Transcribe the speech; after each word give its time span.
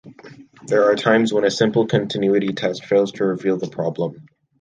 There 0.65 0.85
are 0.85 0.95
times 0.95 1.31
when 1.31 1.43
a 1.45 1.51
simple 1.51 1.85
continuity 1.85 2.53
test 2.53 2.83
fails 2.85 3.11
to 3.11 3.25
reveal 3.25 3.57
the 3.59 3.67
problem. 3.69 4.25